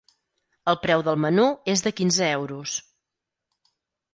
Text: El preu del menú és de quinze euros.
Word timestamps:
El 0.71 0.77
preu 0.85 1.03
del 1.07 1.19
menú 1.25 1.45
és 1.75 1.85
de 1.89 1.93
quinze 1.99 2.31
euros. 2.39 2.75